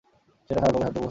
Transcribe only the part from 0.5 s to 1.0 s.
খারাপ লোকের হাতে পৌছার আগে।